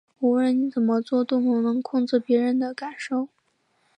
[0.17, 3.27] 无论你怎么作，都不能控制別人的感受